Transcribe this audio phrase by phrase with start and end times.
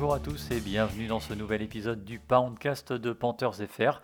[0.00, 4.00] bonjour à tous et bienvenue dans ce nouvel épisode du Poundcast de Panthers FR,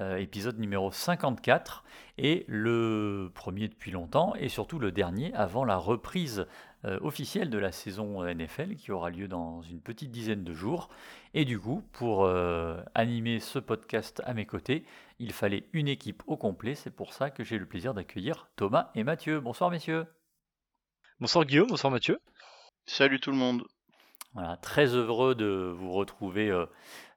[0.00, 1.84] euh, épisode numéro 54
[2.16, 6.46] et le premier depuis longtemps et surtout le dernier avant la reprise
[6.86, 10.88] euh, officielle de la saison NFL qui aura lieu dans une petite dizaine de jours.
[11.34, 14.86] Et du coup, pour euh, animer ce podcast à mes côtés,
[15.18, 16.74] il fallait une équipe au complet.
[16.74, 19.40] C'est pour ça que j'ai le plaisir d'accueillir Thomas et Mathieu.
[19.40, 20.06] Bonsoir messieurs.
[21.20, 22.18] Bonsoir Guillaume, bonsoir Mathieu.
[22.86, 23.66] Salut tout le monde.
[24.34, 26.66] Voilà, très heureux de vous retrouver, euh,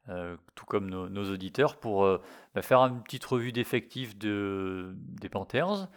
[0.09, 2.21] euh, tout comme nos, auditeurs, pour euh,
[2.53, 5.87] bah, faire une petite revue d'effectifs de, des Panthers,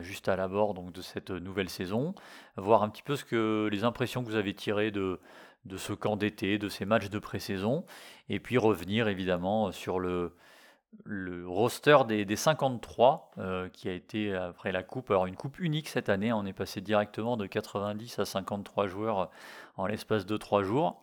[0.00, 2.14] juste à l'abord donc, de cette nouvelle saison,
[2.56, 5.20] voir un petit peu ce que, les impressions que vous avez tirées de,
[5.66, 7.84] de ce camp d'été, de ces matchs de pré-saison,
[8.28, 10.32] et puis revenir évidemment sur le,
[11.04, 15.10] le roster des, des 53 euh, qui a été après la coupe.
[15.10, 19.20] Alors une coupe unique cette année, on est passé directement de 90 à 53 joueurs
[19.20, 19.26] euh,
[19.76, 21.02] en l'espace de 3 jours.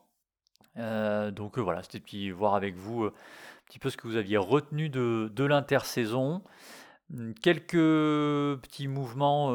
[0.78, 3.12] Euh, donc voilà, c'était puis voir avec vous un
[3.66, 6.42] petit peu ce que vous aviez retenu de, de l'intersaison.
[7.14, 7.72] Hum, Quelques
[8.62, 9.48] petits mouvements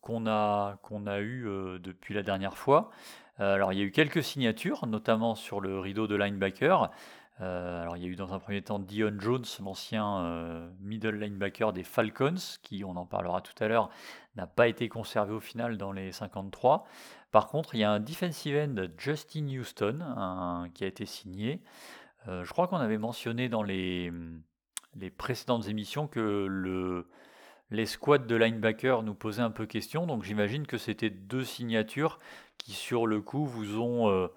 [0.00, 1.46] qu'on a, qu'on a eu
[1.80, 2.90] depuis la dernière fois.
[3.38, 6.90] Alors il y a eu quelques signatures, notamment sur le rideau de linebacker.
[7.42, 11.16] Euh, alors il y a eu dans un premier temps Dion Jones, l'ancien euh, middle
[11.16, 13.90] linebacker des Falcons, qui, on en parlera tout à l'heure,
[14.36, 16.86] n'a pas été conservé au final dans les 53.
[17.32, 21.60] Par contre, il y a un defensive end, Justin Houston, qui a été signé.
[22.28, 24.10] Euh, je crois qu'on avait mentionné dans les,
[25.18, 27.06] précédentes émissions que le,
[27.70, 32.18] les squads de linebacker nous posaient un peu question, donc j'imagine que c'était deux signatures
[32.56, 34.30] qui, sur le coup, vous ont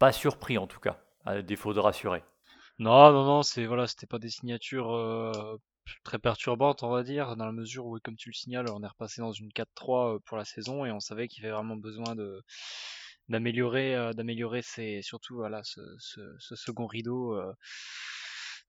[0.00, 2.22] pas surpris en tout cas, à défaut de rassurer.
[2.78, 5.56] Non, non, non, c'est voilà, c'était pas des signatures euh,
[6.04, 8.86] très perturbantes, on va dire, dans la mesure où, comme tu le signales, on est
[8.86, 12.14] repassé dans une 4-3 euh, pour la saison et on savait qu'il avait vraiment besoin
[12.16, 12.42] de
[13.28, 17.34] d'améliorer, euh, d'améliorer ses, surtout voilà, ce, ce, ce second rideau.
[17.36, 17.52] euh.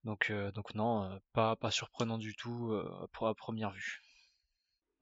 [0.04, 2.74] donc, euh, donc non, pas pas surprenant du tout
[3.14, 4.02] pour la première vue.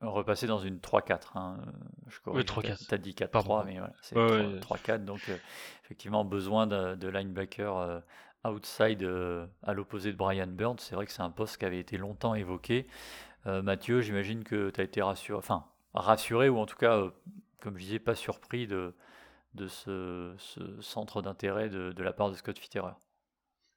[0.02, 1.36] Repasser dans une 3-4.
[1.38, 1.58] Hein.
[1.68, 1.72] euh,
[2.08, 2.88] Je corrige, t'as- 3-4.
[2.88, 3.64] T'as dit 4-3, Pardon.
[3.66, 4.60] mais voilà, c'est Ouais, ouais.
[4.60, 5.04] 3-4.
[5.06, 5.38] Donc, euh,
[5.84, 8.00] effectivement, besoin de, de linebacker euh,
[8.46, 10.78] outside euh, à l'opposé de Brian Burns.
[10.80, 12.88] C'est vrai que c'est un poste qui avait été longtemps évoqué.
[13.48, 17.10] Euh, Mathieu, j'imagine que tu as été rassuré, enfin, rassuré, ou en tout cas, euh,
[17.62, 18.94] comme je disais, pas surpris de,
[19.56, 22.94] de ce, ce centre d'intérêt de, de la part de Scott Fitterer.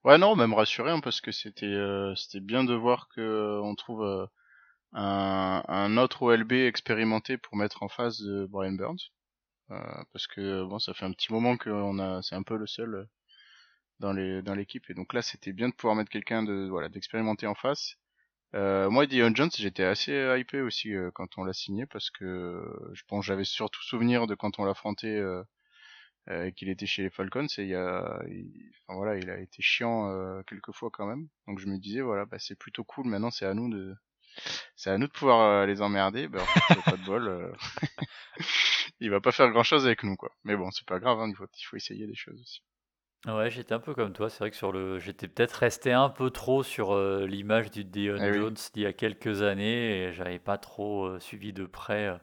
[0.04, 3.60] Ouais non, même rassuré hein, parce que c'était euh, c'était bien de voir que euh,
[3.62, 4.26] on trouve euh,
[4.92, 9.10] un, autre OLB expérimenté pour mettre en face de Brian Burns.
[9.70, 12.66] Euh, parce que bon, ça fait un petit moment qu'on a, c'est un peu le
[12.66, 13.04] seul euh,
[14.00, 16.88] dans les dans l'équipe et donc là c'était bien de pouvoir mettre quelqu'un de voilà
[16.88, 17.96] d'expérimenté en face.
[18.54, 22.24] Euh, moi, Dion Jones, j'étais assez hypé aussi euh, quand on l'a signé parce que
[22.24, 25.22] euh, je pense j'avais surtout souvenir de quand on l'affrontait
[26.56, 30.42] qu'il était chez les Falcons et il a, il, enfin voilà, il a été chiant
[30.46, 31.28] quelques fois quand même.
[31.48, 33.06] Donc je me disais voilà, bah c'est plutôt cool.
[33.06, 33.94] Maintenant c'est à nous de,
[34.76, 36.28] c'est à nous de pouvoir euh, les emmerder.
[36.34, 37.28] En fait, c'est pas de bol.
[37.28, 37.52] euh,
[39.00, 40.30] il va pas faire grand chose avec nous quoi.
[40.44, 42.62] Mais bon, c'est pas grave, hein, il faut, il faut essayer des choses aussi.
[43.26, 44.28] Ouais, j'étais un peu comme toi.
[44.30, 47.84] C'est vrai que sur le, j'étais peut-être resté un peu trop sur euh, l'image du
[47.84, 48.36] Dion Eh oui.
[48.38, 52.18] Jones d'il y a quelques années et j'avais pas trop euh, suivi de près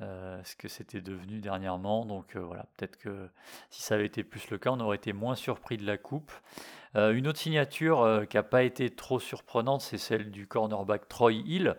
[0.00, 2.04] ce que c'était devenu dernièrement.
[2.04, 3.30] Donc voilà, peut-être que
[3.70, 6.32] si ça avait été plus le cas, on aurait été moins surpris de la coupe.
[6.96, 11.08] Euh, une autre signature euh, qui n'a pas été trop surprenante, c'est celle du cornerback
[11.08, 11.76] Troy Hill.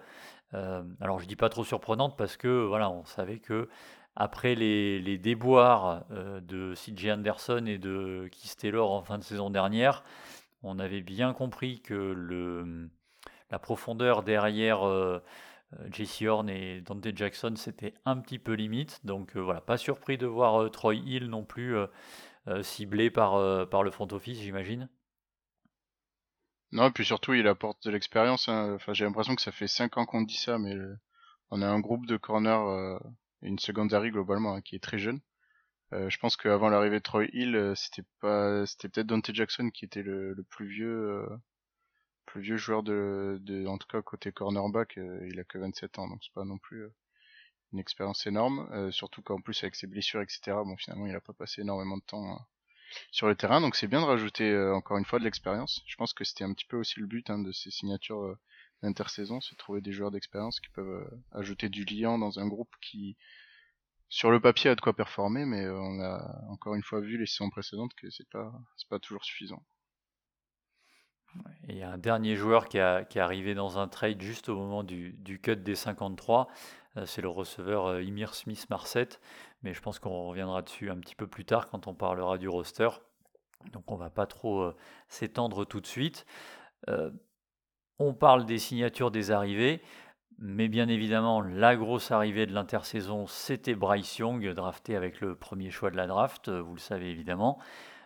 [0.53, 3.69] Euh, alors je dis pas trop surprenante parce que voilà, on savait que
[4.15, 10.03] après les, déboires de CJ Anderson et de Keith Taylor en fin de saison dernière,
[10.63, 12.87] on avait bien compris que
[13.51, 14.83] la profondeur derrière
[15.91, 19.01] JC Horn et Dante Jackson, c'était un petit peu limite.
[19.05, 21.75] Donc voilà, pas surpris de voir Troy Hill non plus
[22.61, 24.87] ciblé par le front office, j'imagine.
[26.75, 28.47] Non, et puis surtout il apporte de l'expérience.
[28.49, 28.73] hein.
[28.75, 30.75] Enfin, j'ai l'impression que ça fait cinq ans qu'on dit ça, mais
[31.51, 32.99] on a un groupe de corner euh,
[33.43, 35.21] et une secondary globalement hein, qui est très jeune.
[35.93, 39.69] Euh, je pense qu'avant l'arrivée de Troy Hill, euh, c'était pas, c'était peut-être Dante Jackson
[39.71, 40.87] qui était le, le plus vieux,
[41.23, 41.37] euh,
[42.27, 44.97] plus vieux joueur de, de, en tout cas côté cornerback.
[44.99, 46.93] euh, il a que 27 ans, donc c'est pas non plus euh,
[47.73, 48.91] une expérience énorme.
[48.91, 50.63] surtout qu'en plus avec ses blessures, etc.
[50.63, 52.45] Bon, finalement, il a pas passé énormément de temps hein,
[53.11, 55.81] sur le terrain, donc c'est bien de rajouter euh, encore une fois de l'expérience.
[55.85, 58.37] Je pense que c'était un petit peu aussi le but hein, de ces signatures euh,
[58.83, 62.47] d'intersaison, c'est de trouver des joueurs d'expérience qui peuvent euh, ajouter du liant dans un
[62.47, 63.17] groupe qui
[64.07, 67.25] sur le papier a de quoi performer, mais on a encore une fois vu les
[67.25, 69.63] saisons précédentes que c'est pas c'est pas toujours suffisant.
[71.67, 74.47] Il y a un dernier joueur qui, a, qui est arrivé dans un trade juste
[74.47, 76.47] au moment du, du cut des 53.
[77.05, 79.09] c'est le receveur Imir Smith Marset.
[79.65, 82.47] Mais je pense qu'on reviendra dessus un petit peu plus tard quand on parlera du
[82.47, 82.89] roster.
[83.73, 84.71] Donc on va pas trop
[85.07, 86.27] s'étendre tout de suite.
[87.97, 89.81] on parle des signatures des arrivées.
[90.37, 95.71] Mais bien évidemment, la grosse arrivée de l'intersaison, c'était Bryce Young, drafté avec le premier
[95.71, 97.57] choix de la draft, vous le savez évidemment.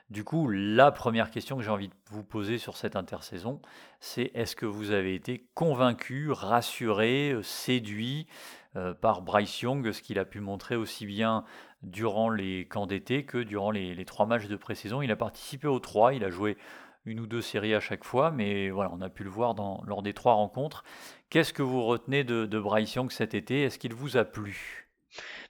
[0.09, 3.61] Du coup, la première question que j'ai envie de vous poser sur cette intersaison,
[3.99, 8.58] c'est est-ce que vous avez été convaincu, rassuré, séduit euh,
[9.01, 11.43] par Bryce Young, ce qu'il a pu montrer aussi bien
[11.81, 15.79] durant les camps d'été que durant les, trois matchs de pré-saison Il a participé aux
[15.79, 16.57] trois, il a joué
[17.05, 19.55] une ou deux séries à chaque fois, mais voilà, on a pu le voir
[19.85, 20.83] lors des trois rencontres.
[21.29, 23.63] Qu'est-ce que vous retenez de, Bryce Young cet été?
[23.63, 24.89] Est-ce qu'il vous a plu?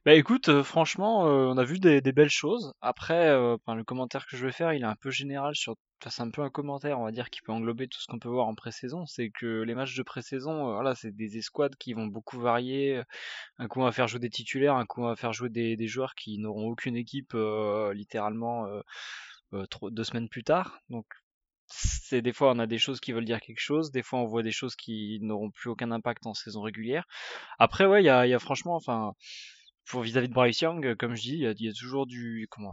[0.06, 2.74] Bah écoute, euh, franchement, euh, on a vu des, belles choses.
[2.82, 5.76] Après, euh, le commentaire que je vais faire, il est un peu général sur.
[6.08, 8.30] C'est un peu un commentaire, on va dire, qui peut englober tout ce qu'on peut
[8.30, 9.06] voir en pré-saison.
[9.06, 13.02] C'est que les matchs de pré-saison, voilà, c'est des escouades qui vont beaucoup varier.
[13.58, 15.76] Un coup, on va faire jouer des titulaires, un coup, on va faire jouer des,
[15.76, 17.34] des joueurs qui n'auront aucune équipe,
[17.94, 18.68] littéralement,
[19.52, 20.80] deux semaines plus tard.
[20.90, 21.06] Donc,
[21.72, 24.26] c'est des fois on a des choses qui veulent dire quelque chose, des fois on
[24.26, 27.06] voit des choses qui n'auront plus aucun impact en saison régulière.
[27.60, 29.14] Après ouais, il y a, y a, franchement, enfin,
[29.86, 32.72] pour vis-à-vis de Bryce Young, comme je dis, il y, a toujours du comment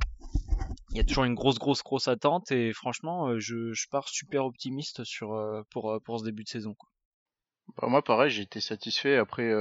[0.90, 4.08] il y a toujours une grosse grosse grosse attente et franchement euh, je, je pars
[4.08, 6.88] super optimiste sur euh, pour euh, pour ce début de saison quoi.
[7.76, 9.16] Bah, moi pareil j'ai été satisfait.
[9.16, 9.52] Après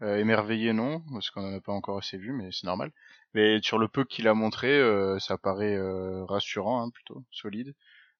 [0.00, 2.92] émerveillé non parce qu'on en a pas encore assez vu mais c'est normal.
[3.34, 4.80] Mais sur le peu qu'il a montré
[5.18, 5.78] ça paraît
[6.24, 7.74] rassurant hein, plutôt solide.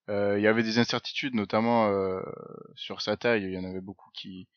[0.09, 1.91] Il y avait des incertitudes notamment
[2.75, 3.45] sur sa taille.
[3.45, 4.49] Il y en avait beaucoup qui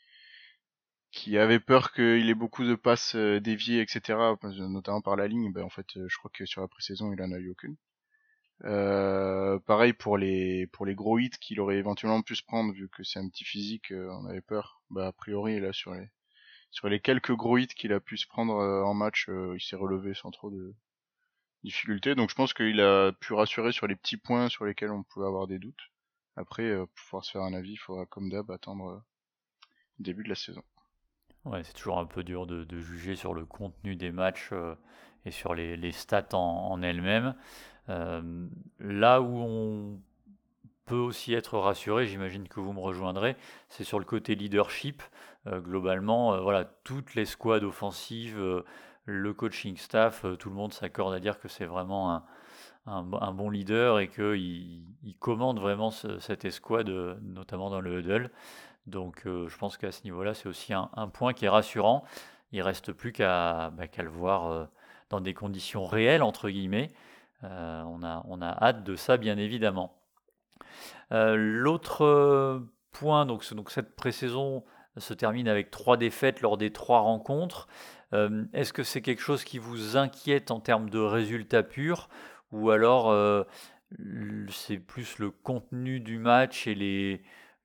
[1.14, 4.18] qui avait peur qu'il ait beaucoup de passes euh, déviées, etc.,
[4.58, 7.22] notamment par la ligne, ben en fait, euh, je crois que sur la pré-saison, il
[7.22, 7.78] en a eu aucune.
[8.66, 12.88] Euh, pareil pour les pour les gros hits qu'il aurait éventuellement pu se prendre vu
[12.90, 14.82] que c'est un petit physique, on avait peur.
[14.90, 16.10] Bah a priori là sur les
[16.72, 20.14] sur les quelques gros hits qu'il a pu se prendre en match, il s'est relevé
[20.14, 20.74] sans trop de
[21.64, 22.16] difficultés.
[22.16, 25.28] Donc je pense qu'il a pu rassurer sur les petits points sur lesquels on pouvait
[25.28, 25.92] avoir des doutes.
[26.38, 29.04] Après, pour pouvoir se faire un avis, il faudra comme d'hab attendre
[30.00, 30.64] le début de la saison.
[31.46, 34.76] Ouais, c'est toujours un peu dur de, juger sur le contenu des matchs euh,
[35.26, 37.36] et sur les, stats en, elles-mêmes.
[37.90, 38.48] Euh,
[38.80, 40.00] là où on
[40.86, 43.36] peut aussi être rassuré, j'imagine que vous me rejoindrez,
[43.68, 45.04] c'est sur le côté leadership.
[45.48, 48.64] Euh, globalement, voilà, toutes les squads offensives,
[49.06, 52.24] le coaching staff, tout le monde s'accorde à dire que c'est vraiment
[52.86, 56.90] un, bon leader et qu'il il commande vraiment cette escouade,
[57.22, 58.32] notamment dans le huddle.
[58.88, 62.04] Donc euh, je pense qu'à ce niveau-là, c'est aussi un, point qui est rassurant.
[62.52, 64.66] Il ne reste plus qu'à bah, le voir euh,
[65.10, 66.92] dans des conditions réelles, entre guillemets.
[67.44, 69.98] Euh, on, a, on, a, hâte de ça, bien évidemment.
[71.12, 74.64] L'autre point, donc, cette pré-saison
[74.98, 77.68] se termine avec trois défaites lors des trois rencontres.
[78.12, 82.10] Est-ce que c'est quelque chose qui vous inquiète en termes de résultats purs?
[82.52, 83.14] Ou alors
[84.50, 87.22] c'est plus le contenu du match et les,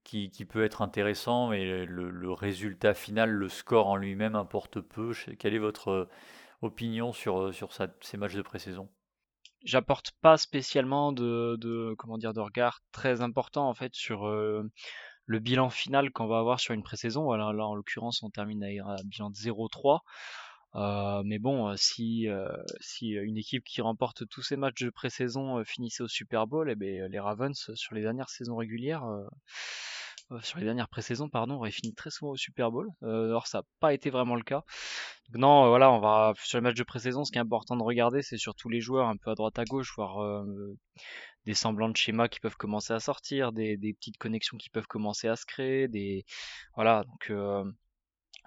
[0.09, 5.13] qui, peut être intéressant, mais le, résultat final, le score en lui-même importe peu.
[5.39, 6.09] Quelle est votre euh,
[6.63, 8.89] opinion sur, euh, sur ces matchs de pré-saison?
[9.65, 14.63] J'apporte pas spécialement de, comment dire de regard très important en fait sur euh,
[15.27, 17.31] le bilan final qu'on va avoir sur une pré-saison.
[17.33, 20.01] Là, en l'occurrence, on termine avec un bilan de 0-3.
[21.25, 22.29] mais bon, si,
[22.81, 26.77] si une équipe qui remporte tous ses matchs de pré-saison finissait au Super Bowl, eh
[26.77, 29.05] bien, les Ravens sur les dernières saisons régulières
[30.31, 32.89] euh, sur les dernières pré-saisons, pardon, aurait fini très souvent au Super Bowl.
[33.03, 34.63] Euh, or, ça n'a pas été vraiment le cas.
[35.29, 37.25] Donc non, euh, voilà, on va sur les matchs de pré-saison.
[37.25, 39.65] Ce qui est important de regarder, c'est surtout les joueurs un peu à droite à
[39.65, 40.45] gauche, voir
[41.47, 45.29] des semblants de schémas qui peuvent commencer à sortir, des, petites connexions qui peuvent commencer
[45.29, 46.25] à se créer, des
[46.75, 47.05] voilà.
[47.05, 47.33] Donc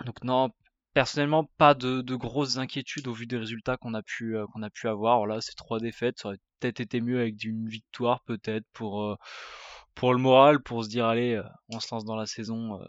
[0.05, 0.49] donc non,
[0.93, 4.69] personnellement pas de, de, grosses inquiétudes au vu des résultats qu'on a pu qu'on a
[4.69, 5.17] pu avoir.
[5.19, 9.17] Voilà, ces trois défaites, ça aurait peut-être été mieux avec une victoire peut-être pour
[9.95, 12.85] pour le moral, pour se dire allez, euh, on se lance dans la saison euh,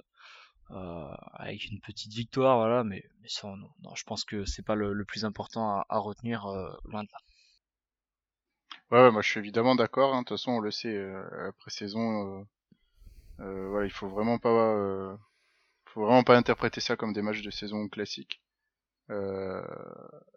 [0.70, 2.84] euh, avec une petite victoire, voilà.
[2.84, 6.46] Mais, mais ça, non, je pense que c'est pas le, plus important à, retenir
[6.84, 7.18] loin de là.
[8.90, 10.14] Ouais, moi je suis évidemment d'accord.
[10.14, 10.20] Hein.
[10.20, 10.98] De toute façon, on le sait,
[11.48, 12.46] après saison,
[13.38, 15.16] voilà, il faut vraiment pas,
[15.86, 18.42] faut vraiment pas interpréter ça comme des matchs de saison classiques.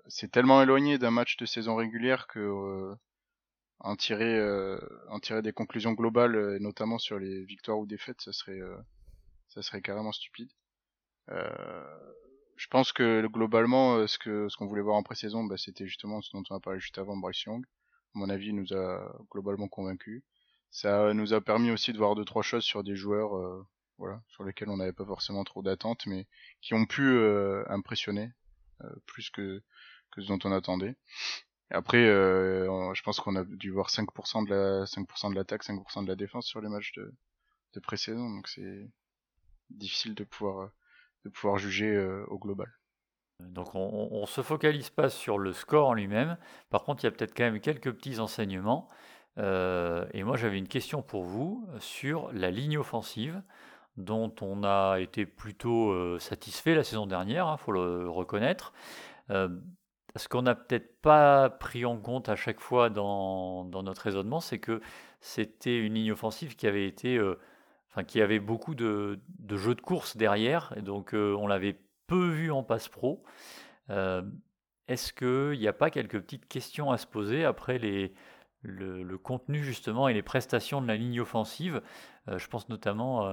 [0.07, 2.95] c'est tellement éloigné d'un match de saison régulière que
[3.79, 4.79] en tirer euh,
[5.09, 8.77] en tirer des conclusions globales euh, notamment sur les victoires ou défaites ça serait euh,
[9.49, 10.49] ça serait carrément stupide
[12.57, 16.21] je pense que globalement, ce que ce qu'on voulait voir en pré-saison, bah, c'était justement
[16.21, 17.65] ce dont on a parlé juste avant, Bryce Young.
[17.65, 20.23] À mon avis, il nous a globalement convaincus.
[20.71, 23.65] Ça nous a permis aussi de voir deux trois choses sur des joueurs,
[23.97, 26.27] voilà, sur lesquels on n'avait pas forcément trop d'attentes, mais
[26.61, 27.19] qui ont pu
[27.67, 28.31] impressionner
[29.07, 29.61] plus que
[30.11, 30.95] que ce dont on attendait.
[31.71, 36.03] Après, euh, je pense qu'on a dû voir 5% de la 5% de l'attaque, 5%
[36.03, 37.11] de la défense sur les matchs de,
[37.73, 38.87] de pré-saison, donc c'est
[39.71, 40.69] difficile de pouvoir
[41.23, 42.71] de pouvoir juger euh, au global.
[43.39, 46.37] Donc on, ne se focalise pas sur le score en lui-même.
[46.69, 48.87] Par contre, il y a peut-être quand même quelques petits enseignements.
[49.39, 53.41] Euh, et moi, j'avais une question pour vous sur la ligne offensive,
[53.97, 58.71] dont on a été plutôt satisfait la saison dernière, il hein, faut le reconnaître.
[60.15, 64.59] Ce qu'on n'a peut-être pas pris en compte à chaque fois dans, notre raisonnement, c'est
[64.59, 64.81] que
[65.19, 67.37] c'était une ligne offensive qui avait été, euh,
[67.91, 69.19] enfin, qui avait beaucoup de,
[69.49, 73.23] jeux de course derrière, et donc euh, on l'avait peu vu en passe pro.
[73.89, 74.21] Euh,
[74.87, 78.13] est-ce qu'il n'y a pas quelques petites questions à se poser après les,
[78.61, 81.81] le, contenu justement et les prestations de la ligne offensive?
[82.27, 83.27] Je pense notamment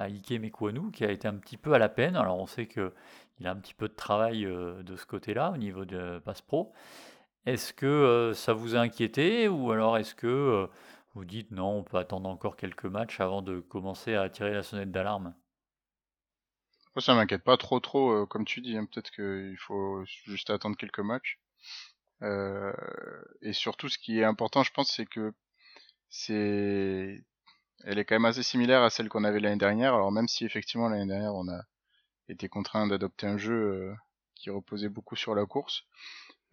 [0.00, 2.16] à Ike Mekwanu qui a été un petit peu à la peine.
[2.16, 2.92] Alors on sait que
[3.38, 6.42] il a un petit peu de travail euh, de ce côté-là au niveau de Passe
[6.42, 6.72] Pro.
[7.46, 10.66] Est-ce que euh, ça vous a inquiété ou alors est-ce que euh,
[11.14, 14.62] vous dites non, on peut attendre encore quelques matchs avant de commencer à tirer la
[14.62, 15.34] sonnette d'alarme?
[16.94, 18.76] Moi, ça m'inquiète pas trop, trop, comme tu dis.
[18.76, 18.84] Hein.
[18.84, 21.38] Peut-être qu'il faut juste attendre quelques matchs.
[22.20, 25.32] et surtout, ce qui est important, je pense, c'est que
[26.08, 27.24] c'est,
[27.84, 29.94] elle est quand même assez similaire à celle qu'on avait l'année dernière.
[29.94, 31.62] Alors même si effectivement l'année dernière on a
[32.30, 33.94] était contraint d'adopter un jeu euh,
[34.34, 35.84] qui reposait beaucoup sur la course.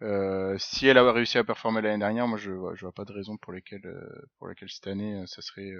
[0.02, 3.04] Euh, si elle avait réussi à performer l'année dernière, moi je vois, je vois pas
[3.04, 5.72] de raison pour lesquelles euh, pour laquelle cette année ça serait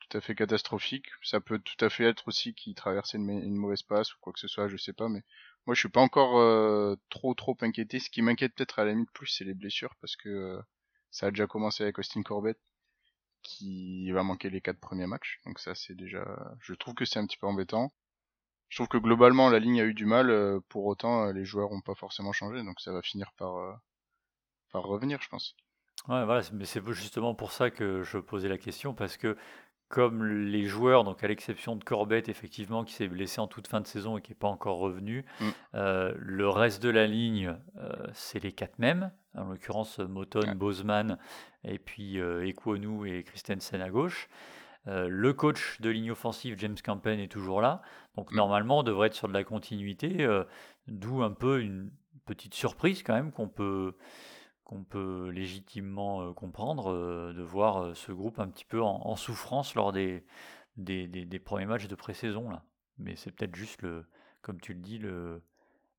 [0.00, 1.06] tout à fait catastrophique.
[1.22, 4.40] Ça peut tout à fait être aussi qu'il traversait une, mauvaise passe ou quoi que
[4.40, 5.22] ce soit, je sais pas, mais
[5.66, 8.00] moi je suis pas encore trop trop inquiété.
[8.00, 10.58] Ce qui m'inquiète peut-être à la limite plus, c'est les blessures parce que
[11.10, 12.58] ça a déjà commencé avec Austin Corbett
[13.42, 15.40] qui va manquer les quatre premiers matchs.
[15.46, 16.24] Donc ça c'est déjà,
[16.60, 17.92] je trouve que c'est un petit peu embêtant
[18.70, 21.44] je trouve que globalement la ligne a eu du mal, euh, pour autant euh, les
[21.44, 23.72] joueurs ont pas forcément changé, donc ça va finir par, euh,
[24.72, 25.56] par revenir, je pense.
[26.08, 29.36] Ouais, voilà, mais c'est justement pour ça que je posais la question, parce que
[29.90, 33.82] comme les joueurs, donc à l'exception de Corbett, effectivement, qui s'est blessé en toute fin
[33.82, 35.48] de saison et qui n'est pas encore revenu, mm.
[35.74, 37.54] le reste de la ligne,
[38.14, 41.18] c'est les quatre mêmes, en l'occurrence Moton, Bozeman,
[41.64, 44.28] et puis Ekwonu et Christensen à gauche.
[44.86, 47.82] Euh, le coach de ligne offensive, James Campen, est toujours là.
[48.16, 48.36] Donc mm.
[48.36, 50.44] normalement, on devrait être sur de la continuité, euh,
[50.86, 51.90] d'où un peu une
[52.26, 53.94] petite surprise quand même qu'on peut,
[54.70, 59.92] qu'on peut légitimement euh, comprendre de voir ce groupe un petit peu en, souffrance lors
[59.92, 60.24] des,
[61.44, 62.48] premiers matchs de pré-saison.
[62.98, 64.06] Mais c'est peut-être juste, le,
[64.42, 65.42] comme tu le dis, le,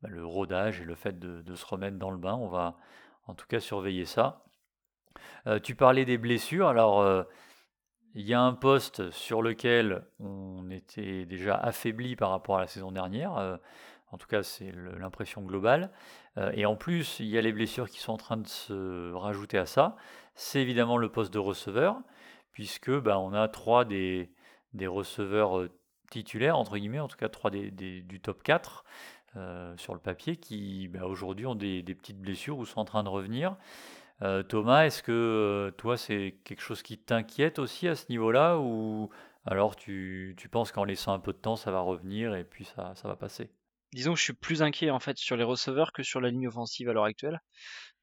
[0.01, 2.35] bah, rodage et le fait de, se remettre dans le bain.
[2.35, 2.77] On va
[3.27, 4.45] en tout cas surveiller ça.
[5.63, 6.69] tu parlais des blessures.
[6.69, 7.25] Alors
[8.13, 12.67] il y a un poste sur lequel on était déjà affaibli par rapport à la
[12.67, 13.37] saison dernière.
[13.37, 13.57] Euh,
[14.12, 15.91] en tout cas, c'est l'impression globale.
[16.38, 19.13] Euh, et en plus, il y a les blessures qui sont en train de se
[19.13, 19.96] rajouter à ça.
[20.36, 22.00] C'est évidemment le poste de receveur,
[22.51, 24.30] puisque bah, on a trois des,
[24.86, 25.70] receveurs euh,
[26.10, 28.84] titulaires, entre guillemets, en tout cas trois des, du top 4
[29.77, 33.10] sur le papier, qui bah, aujourd'hui ont des, petites blessures ou sont en train de
[33.10, 33.56] revenir.
[34.22, 38.60] Euh, Thomas, est-ce que euh, toi, c'est quelque chose qui t'inquiète aussi à ce niveau-là
[38.60, 39.10] ou
[39.46, 42.94] alors tu, penses qu'en laissant un peu de temps, ça va revenir et puis ça
[43.03, 43.50] va passer?
[43.93, 46.48] Disons que je suis plus inquiet en fait sur les receveurs que sur la ligne
[46.48, 47.41] offensive à l'heure actuelle.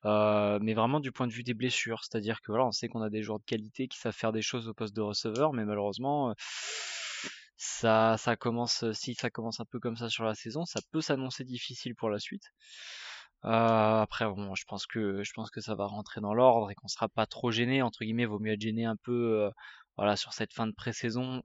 [0.04, 3.02] Euh, mais vraiment du point de vue des blessures, c'est-à-dire que voilà, on sait qu'on
[3.02, 5.64] a des joueurs de qualité qui savent faire des choses au poste de receveur, mais
[5.64, 6.34] malheureusement,
[7.56, 11.00] ça, ça commence, si ça commence un peu comme ça sur la saison, ça peut
[11.00, 12.44] s'annoncer difficile pour la suite.
[13.44, 13.48] Euh,
[14.00, 16.88] après, bon, je pense que je pense que ça va rentrer dans l'ordre et qu'on
[16.88, 18.26] sera pas trop gêné entre guillemets.
[18.26, 19.50] Vaut mieux être gêné un peu, euh,
[19.96, 21.42] voilà, sur cette fin de pré-saison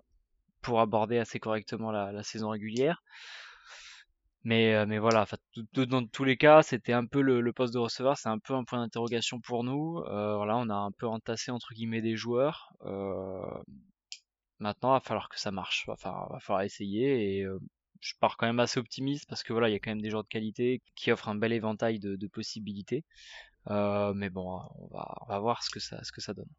[0.62, 3.04] pour aborder assez correctement la, saison régulière.
[4.44, 5.26] Mais euh, mais voilà,
[5.74, 8.64] dans tous les cas, c'était un peu le, poste de receveur, c'est un peu un
[8.64, 10.02] point d'interrogation pour nous.
[10.04, 12.74] voilà, on a un peu entassé entre guillemets des joueurs.
[14.60, 15.86] maintenant, il va falloir que ça marche.
[15.88, 17.48] Va va falloir essayer et
[18.04, 20.10] je pars quand même assez optimiste parce que voilà, il y a quand même des
[20.10, 23.06] joueurs de qualité qui offrent un bel éventail de, possibilités.
[23.70, 26.50] Euh, mais bon, on va, on va voir ce que ça, ce que ça donne.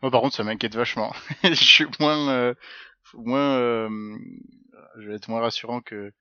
[0.00, 1.12] Moi, par contre, ça m'inquiète vachement.
[1.44, 2.54] je suis moins, euh,
[3.14, 4.18] moins, euh,
[4.98, 6.12] je vais être moins rassurant que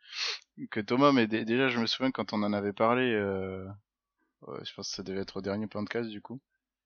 [0.72, 3.12] que Thomas, mais déjà, je me souviens quand on en avait parlé.
[3.12, 6.42] je pense que ça devait être au dernier podcast du coup.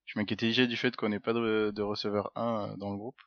[0.06, 3.22] Je m'inquiétais déjà du fait qu'on n'ait pas de, de receveur 1 dans le groupe.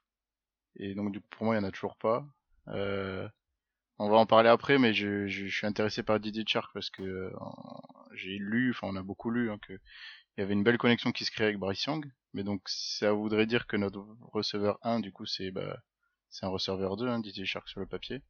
[0.77, 2.27] Et donc, du coup, pour moi, il n'y en a toujours pas.
[2.69, 3.29] Euh,
[3.99, 7.03] on va en parler après, mais je, je, suis intéressé par Didier Chark parce que
[7.03, 7.31] euh,
[8.13, 11.13] j'ai lu, enfin on a beaucoup lu, hein, que il y avait une belle connexion
[11.13, 15.01] qui se crée avec Bryce Young, mais donc ça voudrait dire que notre receveur 1,
[15.01, 15.81] du coup, c'est bah,
[16.31, 18.23] c'est un receveur 2, hein, Didier Chark sur le papier.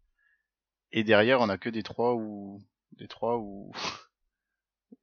[0.93, 2.63] Et derrière, on a que des 3 ou
[2.93, 3.73] des 3 ou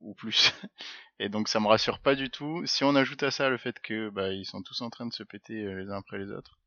[0.01, 0.53] ou plus.
[1.19, 2.65] Et donc ça me rassure pas du tout.
[2.65, 5.13] Si on ajoute à ça le fait que bah ils sont tous en train de
[5.13, 6.59] se péter euh, les uns après les autres,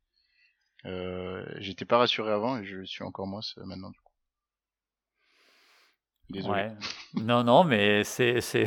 [0.85, 4.13] euh, j'étais pas rassuré avant et je suis encore moins maintenant du coup.
[6.31, 6.71] Désolé.
[7.15, 8.67] Non, non, mais c'est, c'est,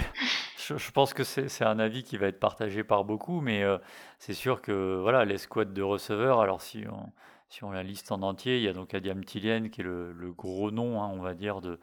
[0.57, 3.77] je, pense que c'est, un avis qui va être partagé par beaucoup, mais euh,
[4.17, 7.11] c'est sûr que voilà, l'escouade de receveurs, alors si on,
[7.49, 10.11] si on la liste en entier, il y a donc Adiam Tillian qui est le,
[10.13, 11.79] le gros nom, hein, on va dire, de,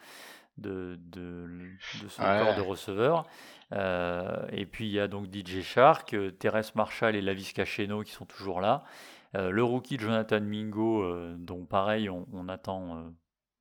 [0.58, 1.46] de, de,
[2.02, 3.26] de ce corps de receveurs.
[3.72, 8.02] Euh, et puis il y a donc DJ Shark, euh, Thérèse Marshall et Lavis Cacheno
[8.02, 8.84] qui sont toujours là.
[9.34, 11.04] Euh, le rookie Jonathan Mingo,
[11.36, 13.12] dont pareil, on, attend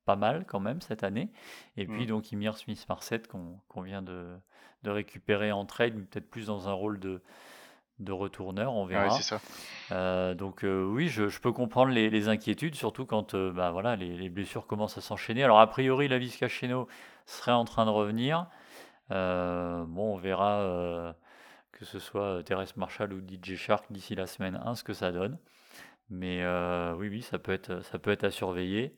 [0.04, 1.30] pas mal quand même cette année.
[1.76, 2.06] Et puis mm.
[2.06, 4.38] donc Imir Smith-Marset qu'on vient de,
[4.84, 7.20] récupérer en trade, peut-être plus dans un rôle de,
[7.98, 9.10] de retourneur, on verra.
[9.10, 10.34] ça.
[10.34, 15.00] donc oui, je, peux comprendre les, inquiétudes, surtout quand bah, voilà, les, blessures commencent à
[15.00, 15.42] s'enchaîner.
[15.42, 16.88] Alors a priori, la Cacheno
[17.24, 18.46] serait en train de revenir.
[19.10, 21.14] bon, on verra
[21.76, 25.12] que ce soit Thérèse Marshall ou DJ Shark d'ici la semaine 1, ce que ça
[25.12, 25.38] donne.
[26.08, 28.96] Mais euh, oui, oui, ça peut être, ça peut être à surveiller.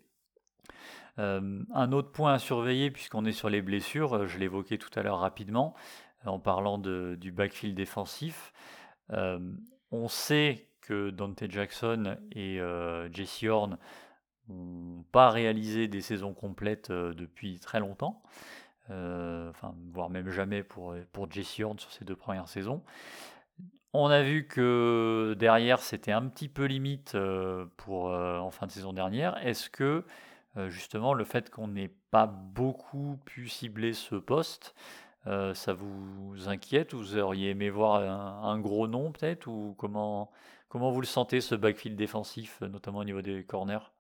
[1.18, 4.90] Euh, un autre point à surveiller, puisqu'on est sur les blessures, euh, je l'évoquais tout
[4.94, 5.74] à l'heure rapidement,
[6.24, 8.52] en parlant de, du backfield défensif.
[9.10, 12.60] On sait que Dante Jackson et
[13.12, 13.78] Jesse Horn
[14.48, 18.22] n'ont pas réalisé des saisons complètes depuis très longtemps.
[18.88, 20.94] voire même jamais pour,
[21.30, 22.82] Jesse Horn sur ses deux premières saisons.
[23.94, 29.36] On a vu que derrière, c'était un petit peu limite en fin de saison dernière.
[29.46, 30.04] Est-ce que
[30.68, 34.74] justement le fait qu'on n'ait pas beaucoup pu cibler ce poste,
[35.24, 36.92] ça vous inquiète?
[36.94, 37.96] Ou vous auriez aimé voir
[38.44, 39.46] un, gros nom peut-être?
[39.46, 40.30] Ou comment
[40.68, 43.92] comment vous le sentez ce backfield défensif, notamment au niveau des corners?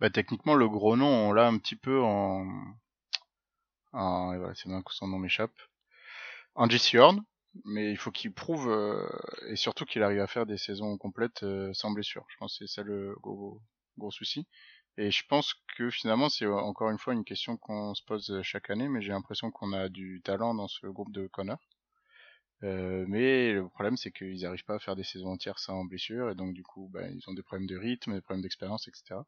[0.00, 2.44] Bah, techniquement le gros nom on l'a un petit peu en,
[4.54, 5.52] c'est bien que son nom m'échappe
[6.54, 7.24] en JC Horn,
[7.64, 9.08] mais il faut qu'il prouve euh,
[9.48, 12.24] et surtout qu'il arrive à faire des saisons complètes euh, sans blessure.
[12.28, 13.60] Je pense que c'est ça le gros
[14.10, 14.46] souci.
[14.98, 18.70] Et je pense que finalement c'est encore une fois une question qu'on se pose chaque
[18.70, 21.58] année, mais j'ai l'impression qu'on a du talent dans ce groupe de Connor.
[22.62, 26.30] Euh, mais le problème c'est qu'ils n'arrivent pas à faire des saisons entières sans blessure
[26.30, 29.20] et donc du coup bah, ils ont des problèmes de rythme, des problèmes d'expérience, etc.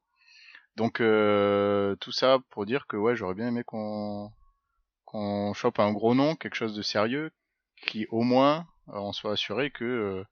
[0.77, 4.31] Donc euh, tout ça pour dire que ouais j'aurais bien aimé qu'on
[5.05, 7.31] qu'on chope un gros nom, quelque chose de sérieux,
[7.87, 10.24] qui au moins euh, on soit assuré que euh,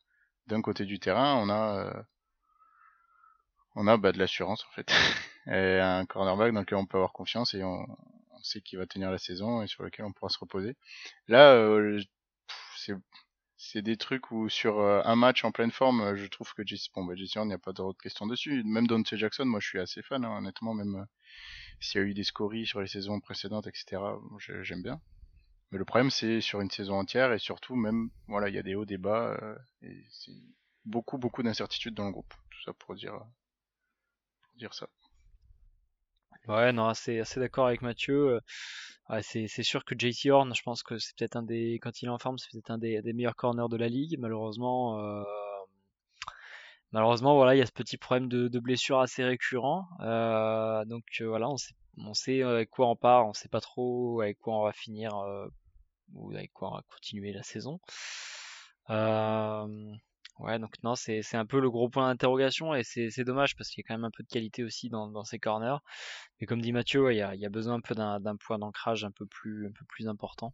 [0.49, 2.03] d'un côté du terrain on a euh,
[3.74, 4.92] on a bah, de l'assurance en fait
[5.46, 7.87] et un cornerback dans lequel on peut avoir confiance et on,
[8.44, 10.76] sait qu'il va tenir la saison et sur lequel on pourra se reposer.
[11.28, 11.80] Là
[12.76, 12.94] c'est
[13.56, 17.04] c'est des trucs où sur un match en pleine forme, je trouve que Jesse, bon,
[17.04, 18.64] bah, Jesse il n'y a pas d'autre question dessus.
[18.64, 21.06] Même Dante Jackson, moi je suis assez fan, hein, honnêtement, même
[21.78, 24.02] s'il y a eu des scories sur les saisons précédentes, etc.,
[24.62, 25.00] j'aime bien.
[25.70, 28.62] Mais le problème, c'est sur une saison entière et surtout, même, voilà, il y a
[28.62, 30.32] des hauts, des bas, euh, et c'est
[30.85, 32.35] beaucoup, beaucoup d'incertitudes dans le groupe.
[32.50, 33.14] Tout ça pour dire,
[34.57, 34.87] dire ça.
[36.49, 38.41] Ouais, non, assez, assez d'accord avec Mathieu.
[39.09, 42.07] Ouais, c'est, sûr que JT Horn, je pense que c'est peut-être un des, quand il
[42.07, 44.19] est en forme, c'est peut-être un des, meilleurs corners de la ligue.
[44.19, 45.23] Malheureusement, euh,
[46.93, 49.88] malheureusement, voilà, il y a ce petit problème de, blessure assez récurrent.
[50.01, 53.61] Euh, donc euh, voilà, on sait, on sait avec quoi on part, on sait pas
[53.61, 55.49] trop avec quoi on va finir euh,
[56.15, 57.81] ou avec quoi on va continuer la saison.
[58.91, 59.93] Euh,
[60.38, 63.57] ouais, donc non, c'est, c'est un peu le gros point d'interrogation et c'est, c'est dommage
[63.57, 65.79] parce qu'il y a quand même un peu de qualité aussi dans, dans ces corners.
[66.40, 68.37] Mais comme dit Mathieu, il, y a, il y a besoin un peu d'un, d'un
[68.37, 70.53] point d'ancrage un peu plus, un peu plus important.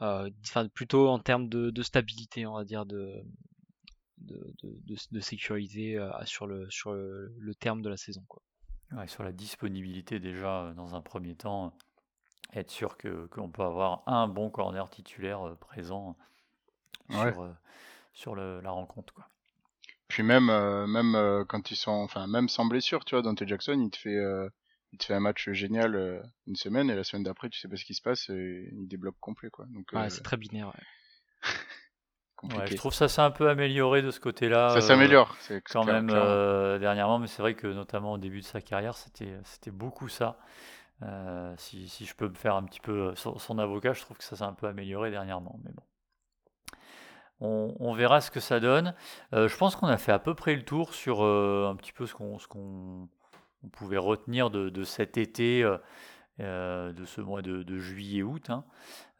[0.00, 3.24] Euh, enfin, plutôt en termes de, de stabilité, on va dire, de,
[4.18, 8.24] de, de, de, sécuriser euh, sur, le, sur le, terme de la saison.
[8.28, 8.42] Quoi.
[9.06, 11.76] sur la disponibilité déjà euh, dans un premier temps,
[12.52, 16.16] être sûr que qu'on peut avoir un bon corner titulaire présent
[17.08, 17.54] sur,
[18.12, 19.12] sur le, la rencontre.
[19.14, 19.28] Quoi.
[20.08, 20.46] Puis même,
[20.86, 24.18] même quand ils sont, enfin même sans blessure, tu vois, Dante Jackson, il te fait,
[24.92, 27.76] il te fait un match génial une semaine et la semaine d'après, tu sais pas
[27.76, 29.64] ce qui se passe et il débloque complet quoi.
[29.70, 30.68] Donc c'est très binaire.
[30.68, 30.82] Ouais.
[32.66, 34.70] je trouve ça s'est un peu amélioré de ce côté-là.
[34.70, 38.40] Ça s'améliore, c'est euh, quand même euh, dernièrement, mais c'est vrai que notamment au début
[38.40, 40.38] de sa carrière, c'était c'était beaucoup ça.
[41.02, 44.24] Euh, si, si, je peux me faire un petit peu son, avocat, je trouve que
[44.24, 45.82] ça s'est un peu amélioré dernièrement, mais bon.
[47.42, 48.94] On, verra ce que ça donne.
[49.32, 52.14] je pense qu'on a fait à peu près le tour sur un petit peu ce
[52.14, 53.08] qu'on
[53.72, 55.62] pouvait retenir de, cet été,
[56.38, 58.50] de ce mois de, juillet-août.
[58.50, 58.64] Hein.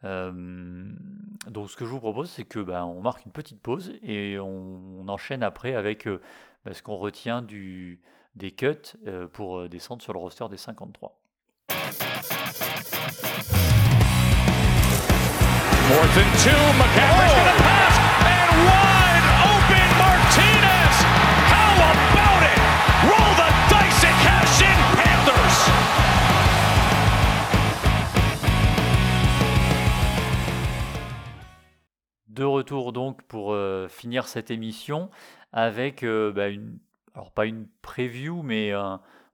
[0.03, 4.39] donc ce que je vous propose, c'est que ben, on marque une petite pause et
[4.39, 8.97] on, enchaîne après avec ben, ce qu'on retient des cuts
[9.33, 11.19] pour descendre sur le roster des 53.
[32.27, 35.09] De retour donc pour euh, finir cette émission
[35.51, 36.79] avec euh, bah, une,
[37.13, 38.71] alors pas une preview, mais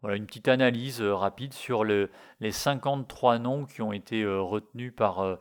[0.02, 2.10] voilà, une petite analyse euh, rapide sur le,
[2.40, 5.38] les 53 noms qui ont été retenus par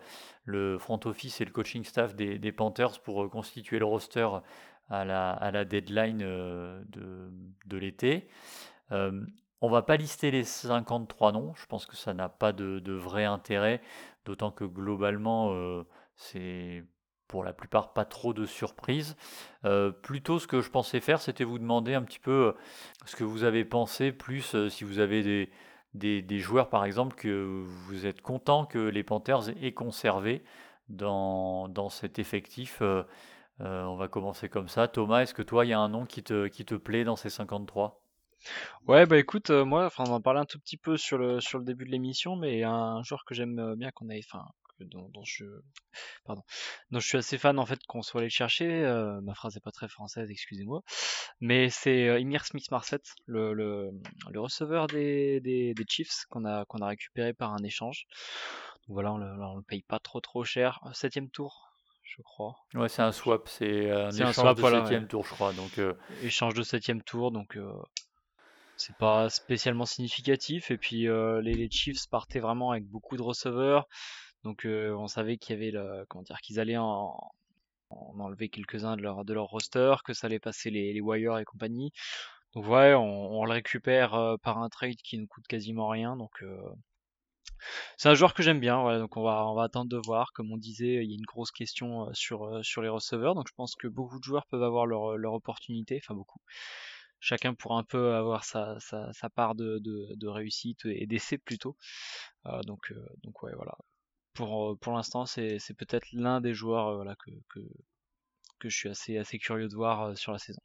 [0.49, 4.29] le front office et le coaching staff des, Panthers pour constituer le roster
[4.91, 7.31] à la, à la deadline de,
[7.67, 8.29] de l'été.
[8.91, 12.93] on va pas lister les 53 noms, je pense que ça n'a pas de, de,
[12.93, 13.81] vrai intérêt,
[14.25, 15.53] d'autant que globalement,
[16.17, 16.85] c'est
[17.29, 19.17] pour la plupart pas trop de surprises.
[19.65, 22.53] Euh, plutôt ce que je pensais faire, c'était vous demander un petit peu euh,
[23.05, 25.51] ce que vous avez pensé, plus euh, si vous avez des,
[25.95, 30.43] des, joueurs par exemple que vous êtes content que les Panthers aient conservé
[30.89, 32.83] dans, cet effectif.
[33.61, 34.89] on va commencer comme ça.
[34.89, 38.03] Thomas, est-ce que toi, il y a un nom qui te, plaît dans ces 53
[38.87, 41.65] Ouais, bah écoute, moi, enfin, on en parlait un tout petit peu sur le, le
[41.65, 44.45] début de l'émission, mais un joueur que j'aime bien qu'on ait, enfin,
[44.85, 45.45] dont, je
[46.25, 46.43] pardon
[46.91, 49.61] dont je suis assez fan en fait qu'on soit allé chercher euh, ma phrase est
[49.61, 50.83] pas très française excusez-moi
[51.41, 53.91] mais c'est euh, Emir Smith Marset le, le,
[54.31, 58.07] le, receveur des, des, des Chiefs qu'on a qu'on a récupéré par un échange
[58.87, 61.65] Donc voilà on le, on le paye pas trop trop cher septième tour
[62.05, 62.57] je crois.
[62.75, 65.53] Ouais, c'est un swap, c'est un échange de septième tour, je crois.
[65.53, 67.59] Donc euh, échange de septième tour, donc
[68.79, 70.71] c'est pas spécialement significatif.
[70.71, 73.87] Et puis les, les, Chiefs partaient vraiment avec beaucoup de receveurs.
[74.45, 77.33] Donc euh, on savait qu'il y avait le, comment dire qu'ils allaient en,
[77.91, 81.93] enlever quelques-uns de leur de roster, que ça allait passer les, wires et compagnie.
[82.55, 86.17] Donc ouais, on, le récupère euh, par un trade qui nous coûte quasiment rien.
[86.17, 86.61] Donc euh,
[87.97, 88.99] c'est un joueur que j'aime bien.
[88.99, 90.33] donc on va on va attendre de voir.
[90.35, 93.35] Comme on disait, il y a une grosse question sur sur les receveurs.
[93.35, 96.01] Donc je pense que beaucoup de joueurs peuvent avoir leur opportunité.
[96.03, 96.41] Enfin beaucoup.
[97.21, 98.79] Chacun pourra un peu avoir sa,
[99.35, 101.77] part de réussite et d'essai plutôt.
[102.65, 103.77] donc donc ouais voilà
[104.39, 107.61] pour, euh, pour l'instant, c'est, peut-être l'un des joueurs euh, voilà, que, que,
[108.61, 110.63] que, je suis assez, assez curieux de voir euh, sur la saison.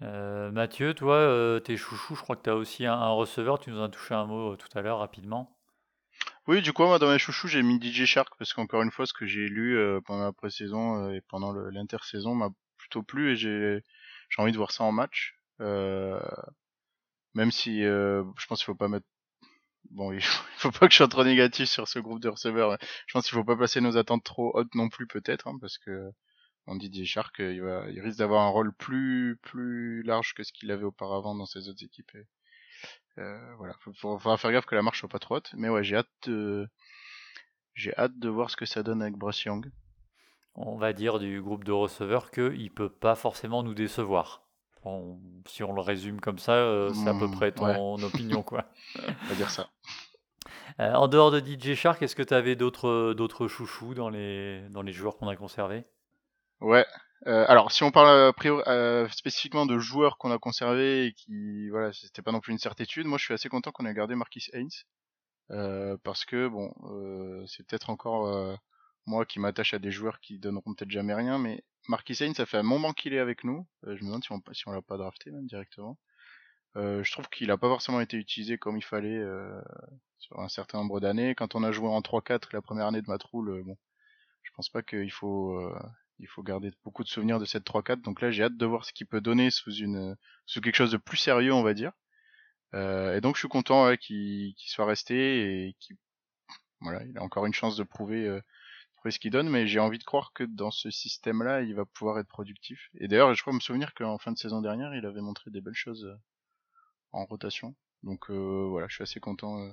[0.00, 3.88] Mathieu, toi, tes chouchous, je crois que tu as aussi un, receveur, tu nous as
[3.88, 5.58] touché un mot tout à l'heure rapidement.
[6.46, 9.06] Oui, du coup, moi, dans mes chouchous, j'ai mis DJ Shark parce qu'encore une fois,
[9.06, 9.76] ce que j'ai lu
[10.06, 13.82] pendant la pré-saison et pendant l'intersaison m'a plutôt plu et j'ai,
[14.28, 15.34] j'ai envie de voir ça en match.
[15.58, 19.06] même si je pense qu'il faut pas mettre
[19.90, 22.76] bon, il faut, pas que je sois trop négatif sur ce groupe de receveurs.
[23.06, 25.78] Je pense qu'il faut pas placer nos attentes trop hautes non plus peut-être, hein, parce
[25.78, 26.10] que
[26.66, 30.42] on dit Didier Shark, il, va, il risque d'avoir un rôle plus plus large que
[30.42, 32.12] ce qu'il avait auparavant dans ses autres équipes.
[33.18, 35.50] euh, voilà, faut, faudra faire gaffe que la marche soit pas trop haute.
[35.54, 36.68] Mais ouais, j'ai hâte de
[37.74, 39.70] j'ai hâte de voir ce que ça donne avec Bryce Young.
[40.54, 44.47] On va dire du groupe de receveurs qu'il peut pas forcément nous décevoir
[45.46, 48.64] si on le résume comme ça, euh, c'est à peu mmh, près ton opinion, quoi.
[48.96, 49.68] on va dire ça.
[50.80, 54.62] Euh, en dehors de DJ Shark, est-ce que tu avais d'autres, d'autres chouchous dans les,
[54.70, 55.84] dans les joueurs qu'on a conservés?
[56.60, 56.86] Ouais.
[57.26, 58.32] Euh, alors, si on parle
[59.10, 63.06] spécifiquement de joueurs qu'on a conservés et qui, voilà, c'était pas non plus une certitude,
[63.06, 64.68] moi je suis assez content qu'on ait gardé Marquis Haynes.
[66.04, 66.72] parce que, bon,
[67.48, 68.58] c'est peut-être encore
[69.08, 72.46] moi qui m'attache à des joueurs qui donneront peut-être jamais rien, mais Marquis Sainz, ça
[72.46, 73.66] fait un moment qu'il est avec nous.
[73.86, 75.98] Euh, je me demande si on, si l'a pas drafté même directement.
[76.76, 79.60] Euh, je trouve qu'il a pas forcément été utilisé comme il fallait euh,
[80.18, 81.34] sur un certain nombre d'années.
[81.34, 83.76] Quand on a joué en 3-4 la première année de Matroul, bon,
[84.42, 85.58] je pense pas qu'il faut
[86.18, 88.02] il faut garder beaucoup de souvenirs de cette 3-4.
[88.02, 90.16] Donc là, j'ai hâte de voir ce qu'il peut donner sous une
[90.46, 91.92] sous quelque chose de plus sérieux, on va dire.
[92.74, 95.96] et donc je suis content qu'il soit resté et qu'il
[96.80, 98.40] voilà, il a encore une chance de prouver
[99.06, 102.18] ce qu'il donne, mais j'ai envie de croire que dans ce système-là, il va pouvoir
[102.18, 102.90] être productif.
[102.98, 105.60] Et d'ailleurs, je crois me souvenir qu'en fin de saison dernière, il avait montré des
[105.60, 106.16] belles choses euh,
[107.12, 107.74] en rotation.
[108.02, 109.70] Donc euh, voilà, je suis assez content euh,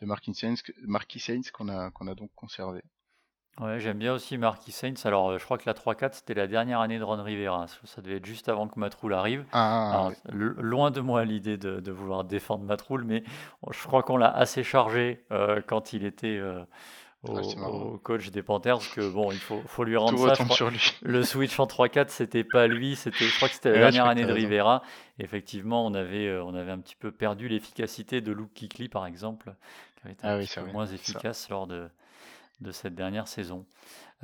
[0.00, 2.82] de Marquis Saints, qu'on a, qu'on a donc conservé.
[3.58, 5.06] Ouais, j'aime bien aussi Marquis Saints.
[5.06, 7.66] Alors, je crois que la 3-4, c'était la dernière année de Ron Rivera.
[7.84, 9.46] Ça devait être juste avant que Matroul arrive.
[9.52, 13.24] Ah, Loin de moi l'idée de, vouloir défendre Matroul, mais
[13.70, 15.24] je crois qu'on l'a assez chargé
[15.66, 16.38] quand il était
[17.28, 20.44] au, coach des Panthers que bon, il faut, faut lui rendre ça.
[20.46, 20.80] sur lui.
[21.02, 24.24] Le switch en 3-4, c'était pas lui, c'était, je crois que c'était la dernière année
[24.24, 24.82] de Rivera.
[25.18, 29.06] effectivement, on avait, euh, on avait un petit peu perdu l'efficacité de Luke Kikli, par
[29.06, 29.54] exemple,
[29.96, 31.88] qui avait été ah un petit peu moins efficace lors de,
[32.60, 33.64] de cette dernière saison.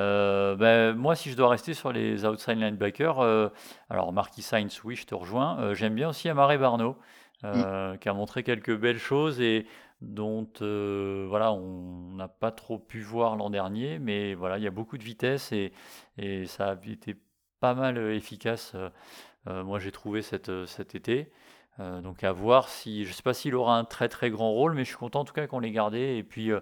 [0.01, 3.49] Euh, ben, moi, si je dois rester sur les outside linebackers, euh,
[3.91, 5.75] alors Marquis Sainz, oui, je te rejoins.
[5.75, 6.97] J'aime bien aussi Amare Barno,
[7.43, 7.99] mm.
[8.01, 9.67] qui a montré quelques belles choses et
[10.03, 14.67] dont euh, voilà, on n'a pas trop pu voir l'an dernier, mais voilà, il y
[14.67, 15.73] a beaucoup de vitesse et,
[16.19, 17.17] et ça a été
[17.61, 18.75] pas mal euh, efficace.
[18.75, 20.49] Euh, moi, j'ai trouvé cet
[20.95, 21.33] été.
[21.79, 24.85] donc à voir si, je sais pas s'il aura un très très grand rôle, mais
[24.85, 26.17] je suis content en tout cas qu'on l'ait gardé.
[26.17, 26.53] Et puis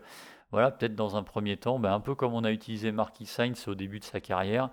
[0.50, 3.68] voilà, peut-être dans un premier temps, ben, un peu comme on a utilisé Marquis Sainz
[3.68, 4.70] au début de sa carrière,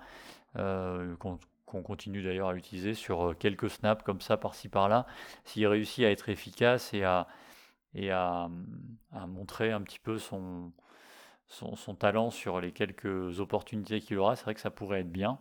[0.54, 5.04] qu'on continue d'ailleurs à utiliser sur quelques snaps comme ça par-ci par-là,
[5.44, 7.26] s'il réussit à être efficace et à,
[7.94, 8.48] et à,
[9.26, 10.72] montrer un petit peu son,
[11.98, 15.38] talent sur les quelques opportunités qu'il aura, c'est vrai que ça pourrait être bien.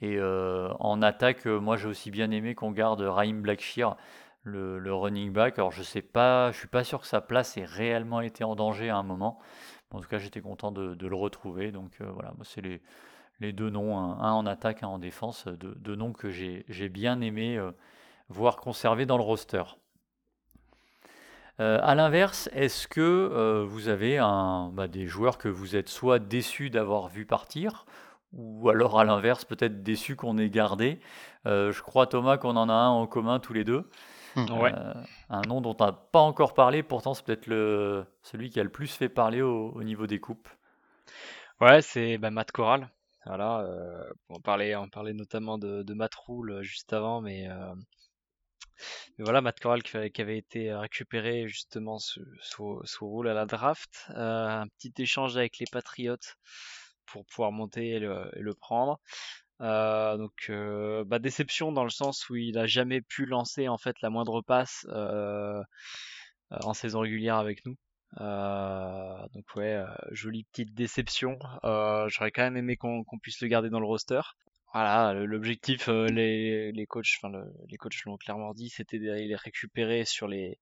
[0.00, 3.96] Et euh, en attaque, euh, moi j'ai aussi bien aimé qu'on garde Raheem Blackshear,
[4.44, 5.58] le, running back.
[5.58, 8.54] Alors je sais pas, je suis pas sûr que sa place ait réellement été en
[8.54, 9.40] danger à un moment.
[9.90, 11.72] En tout cas, j'étais content de, le retrouver.
[11.72, 12.62] Donc euh, voilà, c'est
[13.40, 17.60] les, deux noms, un, en attaque, un en défense, deux, noms que j'ai bien aimé
[18.28, 19.62] voir conserver dans le roster.
[21.60, 25.88] Euh, à l'inverse, est-ce que euh, vous avez un, bah, des joueurs que vous êtes
[25.88, 27.84] soit déçus d'avoir vu partir,
[28.32, 31.00] ou alors à l'inverse, peut-être déçus qu'on ait gardé?
[31.46, 33.88] Euh, Je crois, Thomas, qu'on en a un en commun tous les deux.
[34.36, 34.70] Mmh.
[35.30, 38.62] un nom dont on n'a pas encore parlé, pourtant c'est peut-être le, celui qui a
[38.62, 40.48] le plus fait parler au, niveau des coupes.
[41.60, 42.88] Ouais, c'est bah, Matt Corral.
[43.26, 43.66] Voilà,
[44.28, 47.48] on, parlait, on parlait notamment de, de Matt Rule juste avant, mais
[49.18, 52.24] mais voilà, Matt Corral qui, avait été récupéré justement sous,
[52.84, 54.06] sous, rôle à la draft.
[54.10, 56.16] Euh, un petit échange avec les Patriots
[57.06, 59.00] pour pouvoir monter et le, prendre.
[59.60, 63.76] Euh, donc euh, bah, déception dans le sens où il a jamais pu lancer en
[63.76, 64.86] fait la moindre passe
[66.50, 67.76] en saison régulière avec nous.
[68.18, 71.38] donc ouais, jolie petite déception.
[71.62, 74.20] J'aurais quand même aimé qu'on puisse le garder dans le roster.
[74.74, 77.32] Voilà, l'objectif, euh, les, les coachs, enfin
[77.68, 80.58] les coachs l'ont clairement dit, c'était d'aller récupérer sur les,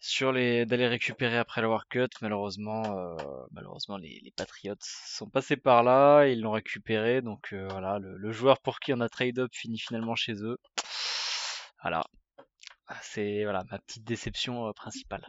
[0.00, 2.08] sur les, d'aller récupérer après le cut.
[2.22, 3.16] Malheureusement, euh,
[3.50, 8.32] malheureusement les, les Patriots sont passés par là, ils l'ont récupéré, donc euh, voilà, le,
[8.32, 10.58] joueur pour qui on a trade up finit finalement chez eux.
[11.82, 12.02] Voilà,
[13.02, 15.24] c'est voilà ma petite déception principale.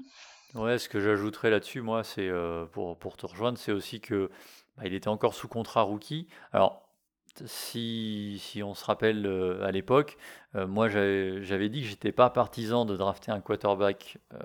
[0.53, 2.31] Ouais, ce que j'ajouterais là-dessus, moi, c'est
[2.71, 4.31] pour, pour te rejoindre, c'est aussi que
[4.77, 6.27] bah, il était encore sous contrat rookie.
[6.53, 6.86] Alors
[7.45, 10.17] si, on se rappelle euh, à l'époque,
[10.55, 14.39] euh, moi j'avais dit que j'étais pas partisan de drafter un quarterback euh,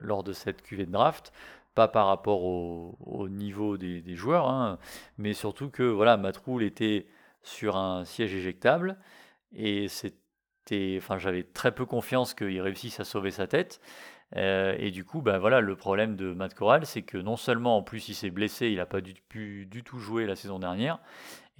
[0.00, 1.32] lors de cette cuvée de draft,
[1.74, 4.78] pas par rapport au, niveau des, joueurs, hein,
[5.18, 7.06] mais surtout que voilà, Matroul était
[7.42, 8.96] sur un siège éjectable
[9.52, 13.80] et c'était, enfin j'avais très peu confiance qu'il réussisse à sauver sa tête.
[14.36, 17.82] et du coup, ben voilà, le problème de Matt Corral, c'est que non seulement en
[17.82, 19.14] plus il s'est blessé, il n'a pas du
[19.84, 21.00] tout jouer la saison dernière,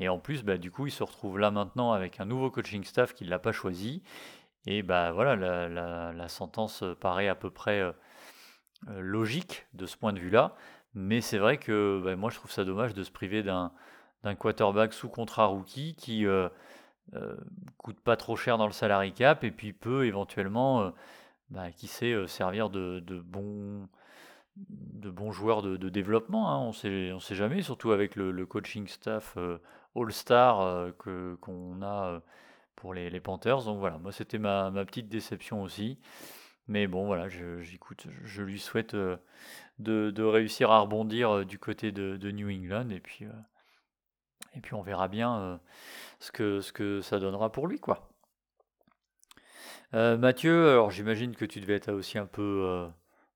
[0.00, 2.84] et en plus, bah, du coup, il se retrouve là maintenant avec un nouveau coaching
[2.84, 4.02] staff qui ne l'a pas choisi.
[4.66, 7.92] Et bah voilà, la, sentence paraît à peu près euh,
[8.88, 10.54] euh, logique de ce point de vue-là.
[10.94, 13.70] Mais c'est vrai que bah, moi, je trouve ça dommage de se priver d'un
[14.38, 16.48] quarterback sous contrat rookie qui euh,
[17.78, 20.92] coûte pas trop cher dans le salary cap et puis peut éventuellement,
[21.50, 23.88] bah, qui sait, servir de, de bons
[24.56, 26.58] de bons joueurs de, développement, hein.
[26.58, 29.58] on sait, on sait jamais, surtout avec le, coaching staff euh,
[29.94, 32.20] que qu'on a euh,
[32.76, 33.64] pour les, Panthers.
[33.64, 35.98] Donc voilà, moi c'était ma, petite déception aussi.
[36.66, 39.16] Mais bon, voilà, j'écoute, je, lui souhaite euh,
[39.78, 42.90] de, réussir à rebondir du côté de, de New England.
[42.90, 43.26] Et puis,
[44.54, 45.60] et puis on verra bien
[46.20, 48.08] ce, que, ce que ça donnera pour lui, quoi.
[49.92, 52.88] Mathieu, alors j'imagine que tu devais être aussi un peu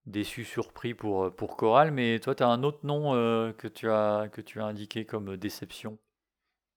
[0.06, 3.12] déçu, surpris pour, pour Coral, mais toi, tu as un autre nom
[3.52, 5.98] que, tu as, que tu as indiqué comme déception?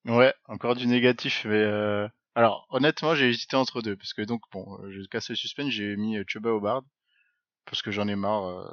[0.05, 2.07] Ouais, encore du négatif, mais euh...
[2.35, 5.69] alors honnêtement j'ai hésité entre deux parce que donc bon, euh, je casse le suspense,
[5.69, 6.81] j'ai mis euh, Chuba Hobart
[7.65, 8.45] parce que j'en ai marre.
[8.45, 8.71] Euh,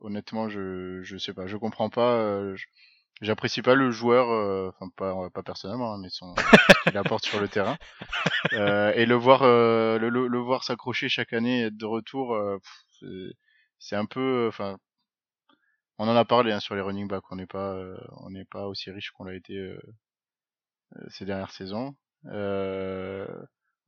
[0.00, 2.40] honnêtement, je je sais pas, je comprends pas.
[3.20, 4.28] J'apprécie pas le joueur,
[4.70, 7.76] enfin pas pas personnellement, hein, mais son ce qu'il apporte sur le terrain.
[8.96, 12.36] et le voir le, le, voir s'accrocher chaque année, et être de retour,
[13.78, 14.78] c'est un peu, enfin
[15.98, 17.76] on en a parlé hein, sur les running backs, on n'est pas
[18.18, 19.78] on n'est pas aussi riche qu'on l'a été euh,
[21.08, 21.96] ces dernières saisons.
[22.26, 23.26] Euh,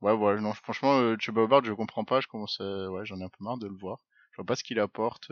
[0.01, 3.23] ouais, voilà, non, franchement, euh, Chuba Hubbard, je comprends pas, je commence, ouais, j'en ai
[3.23, 3.99] un peu marre de le voir.
[4.31, 5.31] Je vois pas ce qu'il apporte.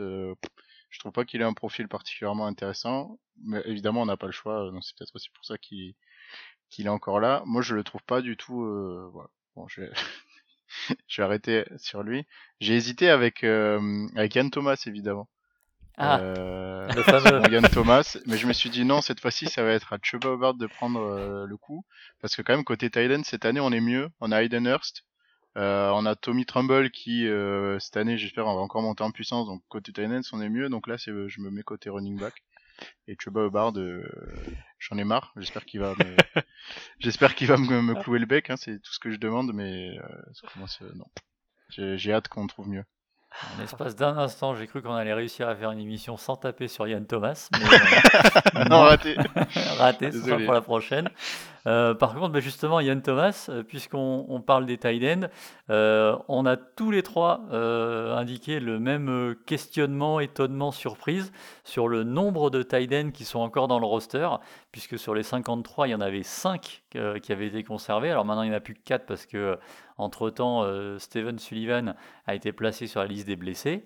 [0.90, 4.32] Je trouve pas qu'il ait un profil particulièrement intéressant, mais évidemment on n'a pas le
[4.32, 5.94] choix, donc c'est peut-être aussi pour ça qu'il
[6.70, 7.42] qu'il est encore là.
[7.46, 8.62] Moi je le trouve pas du tout.
[8.64, 9.30] Euh, voilà.
[9.56, 9.90] Bon, je vais...
[11.08, 12.26] je vais arrêter sur lui.
[12.60, 15.28] J'ai hésité avec euh, avec Yann Thomas évidemment.
[15.96, 17.68] Ah, Euh, le fameux.
[17.72, 20.54] Thomas, mais je me suis dit non, cette fois-ci, ça va être à Chuba Hubbard
[20.54, 21.84] de prendre euh, le coup,
[22.20, 24.10] parce que quand même côté Thailand cette année, on est mieux.
[24.20, 25.04] On a Hayden Hurst,
[25.56, 29.10] euh, on a Tommy Trumbull qui euh, cette année, j'espère, on va encore monter en
[29.10, 29.46] puissance.
[29.46, 30.68] Donc côté Thailand, on est mieux.
[30.68, 32.34] Donc là, c'est, je me mets côté running back.
[33.08, 34.02] Et Chuba Hubbard, euh,
[34.78, 35.32] j'en ai marre.
[35.36, 36.16] J'espère qu'il va, me...
[36.98, 38.50] j'espère qu'il va me, me clouer le bec.
[38.50, 41.06] Hein, c'est tout ce que je demande, mais euh, ça commence, euh, non.
[41.70, 42.84] J'ai, j'ai hâte qu'on trouve mieux.
[43.42, 46.68] En l'espace d'un instant, j'ai cru qu'on allait réussir à faire une émission sans taper
[46.68, 47.48] sur Yann Thomas.
[47.52, 49.16] Mais euh, non, raté.
[49.78, 51.10] raté, ce sera pour la prochaine.
[51.66, 55.28] Euh, par contre, bah, justement, Yann Thomas, euh, puisqu'on on parle des tight ends,
[55.70, 61.32] euh, on a tous les trois indiqué le même questionnement, étonnement, surprise
[61.64, 64.28] sur le nombre de tight ends qui sont encore dans le roster,
[64.72, 68.10] puisque sur les 53, il y en avait 5 euh, qui avaient été conservés.
[68.10, 69.56] Alors maintenant, il n'y en a plus que 4 parce que, euh,
[69.98, 71.94] entre-temps, euh, Steven Sullivan
[72.26, 73.84] a été placé sur la liste des blessés.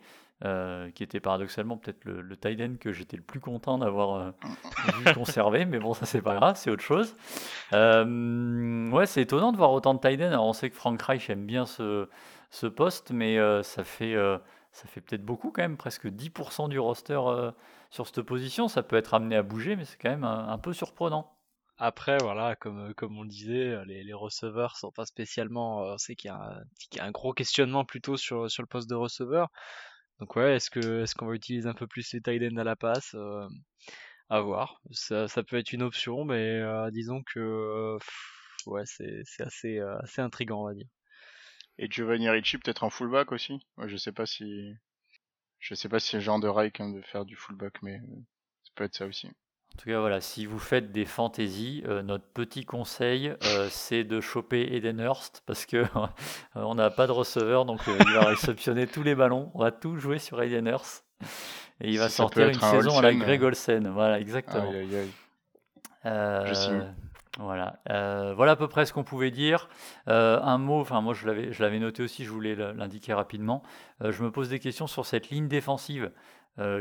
[0.94, 4.33] qui était paradoxalement peut-être le, le tight end que j'étais le plus content d'avoir
[5.05, 7.14] vu conservé, mais bon, ça c'est pas grave, c'est autre chose.
[7.73, 10.18] Ouais, c'est étonnant de voir autant de tight.
[10.23, 12.09] Alors, on sait que Frank Reich aime bien ce,
[12.49, 14.16] ce poste, mais ça fait,
[14.73, 17.51] ça fait peut-être beaucoup quand même, presque 10% du roster euh,
[17.90, 18.68] sur cette position.
[18.68, 21.33] Ça peut être amené à bouger, mais c'est quand même un, un peu surprenant.
[21.81, 25.83] Après, voilà, comme, comme on le disait, euh, les, les receveurs sont pas spécialement.
[25.85, 26.62] euh, On sait qu'il y a
[27.01, 29.49] un, gros questionnement plutôt sur, sur le poste de receveur.
[30.21, 32.64] Donc ouais, est-ce que est-ce qu'on va utiliser un peu plus les tight ends à
[32.64, 33.49] la passe euh,
[34.31, 34.81] À voir.
[34.93, 37.99] Ça, ça peut être une option, mais euh, disons que euh,
[38.66, 40.88] ouais, c'est c'est assez euh, assez intriguant, on va dire.
[41.79, 43.59] Et Giovanni Ricci peut-être en fullback aussi?
[43.87, 44.75] Je sais pas si,
[45.61, 48.16] je sais pas si c'est le genre de Reich de faire du fullback, mais euh,
[48.64, 49.29] ça peut être ça aussi.
[49.81, 54.05] En tout cas, voilà, si vous faites des fantaisies, euh, notre petit conseil, euh, c'est
[54.05, 55.85] de choper Eden Hurst parce que
[56.55, 59.51] on n'a pas de receveur, donc euh, il va réceptionner tous les ballons.
[59.55, 61.07] On va tout jouer sur Eden Hurst
[61.81, 63.43] et il va Si sortir une un saison à la Greg.
[63.43, 63.88] Olsen.
[63.88, 64.69] Voilà, exactement.
[64.71, 65.09] Aïe, aïe,
[66.05, 66.83] aïe.
[67.38, 69.71] Voilà, Euh, voilà à peu près ce qu'on pouvait dire.
[70.09, 73.62] Euh, un mot, enfin moi je l'avais, je l'avais noté aussi, je voulais l'indiquer rapidement.
[74.03, 76.11] Euh, je me pose des questions sur cette ligne défensive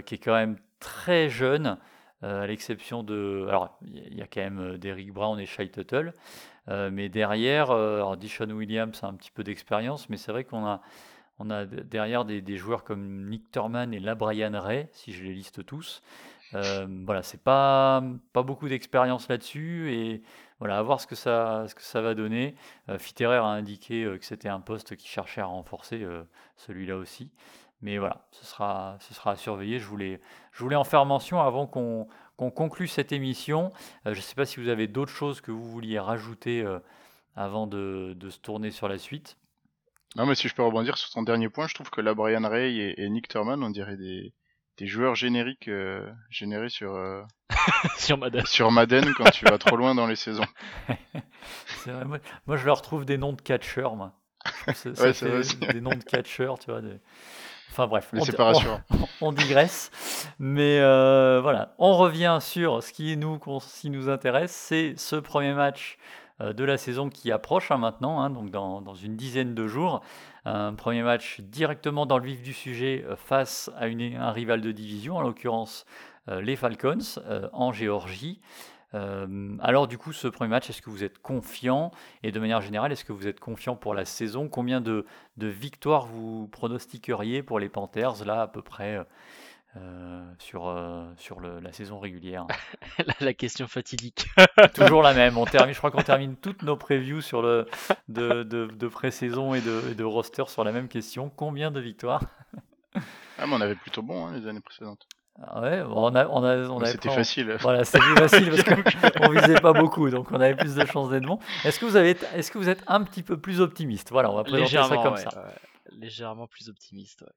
[0.06, 1.78] qui est quand même très jeune,
[2.22, 6.14] à l'exception de, alors il y a- quand même euh, Derrick Brown et Shai Tuttle,
[6.68, 10.44] euh, mais derrière, euh, alors Dishon Williams a un petit peu d'expérience, mais c'est vrai
[10.44, 10.82] qu'on a
[11.40, 15.34] on a derrière des, joueurs comme Nick Thurman et la Brian Ray, si je les
[15.34, 16.02] liste tous.
[16.54, 18.04] Euh, voilà, c'est pas,
[18.34, 20.22] pas beaucoup d'expérience là-dessus et
[20.60, 22.56] voilà, à voir ce que ça, ce que ça va donner.
[22.90, 26.24] Euh, Fitterer a indiqué euh, que c'était un poste qui cherchait à renforcer, euh,
[26.58, 27.32] celui-là aussi.
[27.82, 29.80] Mais voilà, ce sera, ce sera à surveiller.
[29.80, 30.20] Je voulais,
[30.52, 33.74] je voulais en faire mention avant qu'on qu'on conclue cette émission.
[34.06, 36.80] Euh, je ne sais pas si vous avez d'autres choses que vous vouliez rajouter euh,
[37.36, 39.38] avant de, de se tourner sur la suite.
[40.16, 42.48] Non, mais si je peux rebondir sur ton dernier point, je trouve que là, Brian
[42.48, 44.34] Ray et, et Nick Thurman, on dirait des,
[44.78, 47.22] des joueurs génériques euh, générés sur, euh,
[47.98, 48.46] Sur Madden.
[48.46, 50.46] sur Madden quand tu vas trop loin dans les saisons.
[51.86, 54.14] Vrai, moi, moi, je leur trouve des noms de catcheurs, moi.
[54.74, 56.82] Ça- Ouais, c'est fait des noms de catcheurs, tu vois.
[56.82, 57.00] des-
[57.80, 58.10] Enfin bref,
[59.22, 59.90] on, digresse.
[60.38, 65.54] Mais euh, voilà, on revient sur ce qui nous, qui nous intéresse, c'est ce premier
[65.54, 65.98] match
[66.42, 69.66] euh, de la saison qui approche hein, maintenant, hein, donc dans, dans une dizaine de
[69.66, 70.02] jours.
[70.44, 74.60] Un premier match directement dans le vif du sujet euh, face à une- un rival
[74.60, 75.86] de division, en l'occurrence
[76.28, 77.00] les Falcons
[77.54, 78.40] en Géorgie.
[78.96, 81.92] Euh, alors du coup, ce premier match, est-ce que vous êtes confiant?
[82.24, 84.48] Et de manière générale, est-ce que vous êtes confiant pour la saison?
[84.48, 85.06] Combien de,
[85.38, 89.04] de victoires vous pronostiqueriez pour les Panthers, là, à peu près euh,
[89.78, 92.48] euh, sur, euh, sur le- la saison régulière?
[93.06, 94.28] La, la question fatidique.
[94.76, 95.38] Toujours la même.
[95.38, 97.66] On termine, je crois qu'on termine toutes nos previews sur le,
[98.10, 101.30] de, de, de pré-saison et de, et de roster sur la même question.
[101.36, 102.24] Combien de victoires?
[103.38, 105.08] Ah, mais on avait plutôt bon hein, les années précédentes.
[105.42, 107.58] Ah ouais, bon, on a, on a, on Mais avait C'était facile.
[107.62, 111.26] Voilà, c'était facile parce qu'on visait pas beaucoup, donc on avait plus de chances d'être
[111.26, 111.40] bon.
[111.64, 114.10] Est-ce que vous avez, est-ce que vous êtes un petit peu plus optimiste?
[114.12, 115.44] Voilà, on va présenter ça Légèrement, comme ouais, ça.
[115.46, 115.98] ouais.
[115.98, 117.22] Légèrement plus optimiste.
[117.22, 117.32] Ouais.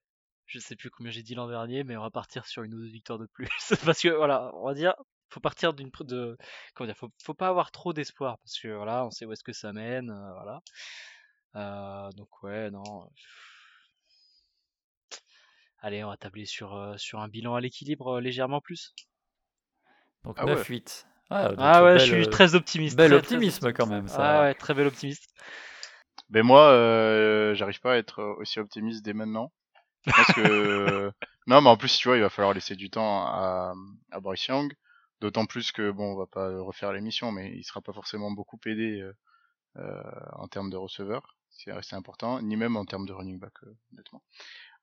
[0.47, 2.81] Je sais plus combien j'ai dit l'an dernier, mais on va partir sur une ou
[2.81, 3.49] deux victoires de plus.
[3.87, 4.95] parce que voilà, on va dire,
[5.31, 6.37] faut partir d'une de,
[6.75, 9.45] comment dire, faut, faut pas avoir trop d'espoir parce que voilà, on sait où est-ce
[9.45, 10.61] que ça mène, euh, voilà.
[11.57, 12.83] Euh, donc ouais, non.
[15.83, 18.95] Allez, on va tabler sur euh, sur un bilan à l'équilibre euh, légèrement plus.
[20.25, 20.55] Donc Ah ouais.
[20.55, 21.05] 9-8.
[21.31, 22.97] Ah, Ah ouais, belle, je suis euh, très optimiste.
[22.97, 24.23] bel très, très optimisme quand même, ça.
[24.23, 25.29] Ah ouais, très bel optimiste.
[26.31, 29.53] Mais moi, euh, j'arrive pas à être aussi optimiste dès maintenant.
[30.35, 31.11] Que
[31.47, 33.75] Non, mais en plus, tu vois, il va falloir laisser du temps à,
[34.13, 34.73] à Bryce Young.
[35.21, 38.59] D'autant plus que, bon, on va pas refaire l'émission, mais il sera pas forcément beaucoup
[38.67, 39.13] aidé euh,
[39.77, 40.03] euh,
[40.33, 41.37] en termes de receveur.
[41.51, 44.23] C'est assez important, ni même en termes de running back, euh, honnêtement.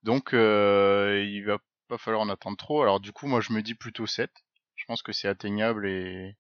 [0.04, 2.82] Donc, euh, il va pas falloir en attendre trop.
[2.82, 4.32] Alors, du coup, moi, je me dis plutôt 7.
[4.76, 6.38] Je pense que c'est atteignable et,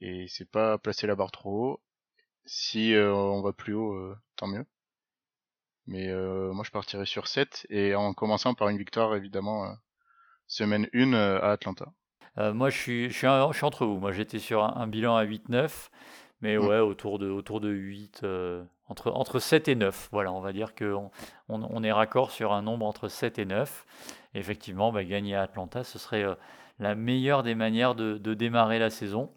[0.00, 1.80] et c'est pas placer la barre trop haut.
[2.44, 4.66] Si euh, on va plus haut, euh, tant mieux.
[5.86, 9.74] Mais euh, moi je partirais sur 7 et en commençant par une victoire évidemment
[10.46, 11.86] semaine 1 euh, à Atlanta.
[12.38, 13.98] Euh, moi, je suis, je, suis un- je suis entre vous.
[13.98, 15.90] Moi, j'étais sur un, un bilan à 8-9,
[16.40, 16.66] mais Mm.
[16.66, 20.10] ouais, autour de, autour de 8, euh, entre, entre 7 et 9.
[20.12, 21.10] Voilà, on va dire qu'on
[21.48, 23.86] on, on est raccord sur un nombre entre 7 et 9.
[24.34, 26.34] Et effectivement, bah, gagner à Atlanta, ce serait euh,
[26.78, 29.30] la meilleure des manières de, de démarrer la saison.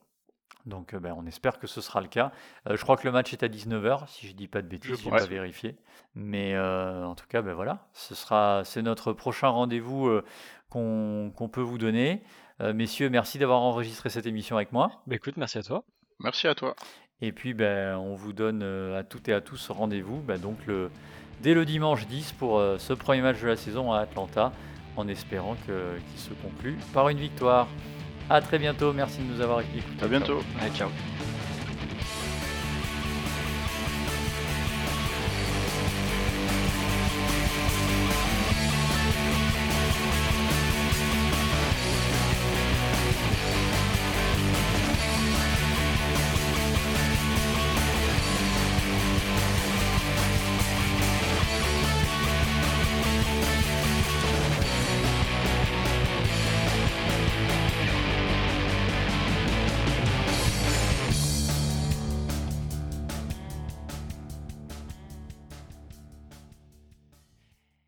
[0.66, 2.32] Donc, euh, bah, on espère que ce sera le cas.
[2.70, 5.00] Euh, je crois que le match est à 19h, si je dis pas de bêtises,
[5.00, 5.78] je n'ai pas vérifié.
[6.16, 10.24] Mais euh, en tout cas, ben voilà, ce sera, c'est notre prochain rendez-vous euh,
[10.70, 12.24] qu'on qu'on peut vous donner.
[12.62, 15.04] Euh, messieurs, merci d'avoir enregistré cette émission avec moi.
[15.08, 15.84] Bah écoute, merci à toi.
[16.20, 16.76] Merci à toi.
[17.22, 20.58] Et puis, ben, on vous donne euh, à toutes et à tous rendez-vous ben, donc
[20.68, 20.90] le,
[21.42, 24.52] dès le dimanche 10 pour euh, ce premier match de la saison à Atlanta,
[24.98, 27.68] en espérant qu'il se conclue par une victoire.
[28.30, 29.84] À très bientôt, merci de nous avoir écoutés.
[30.02, 30.42] À bientôt.
[30.60, 30.90] Allez, ciao.